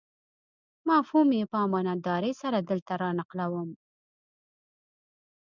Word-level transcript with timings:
مفهوم 0.89 1.27
یې 1.37 1.43
په 1.51 1.57
امانتدارۍ 1.65 2.33
سره 2.41 2.57
دلته 2.69 2.93
رانقلوم. 3.01 3.69